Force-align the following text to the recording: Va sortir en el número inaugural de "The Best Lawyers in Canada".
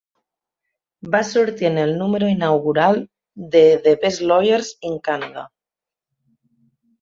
Va 1.15 1.19
sortir 1.31 1.67
en 1.69 1.77
el 1.81 1.93
número 1.99 2.29
inaugural 2.35 2.97
de 3.57 3.63
"The 3.85 3.93
Best 4.05 4.25
Lawyers 4.33 4.73
in 4.91 4.97
Canada". 5.11 5.47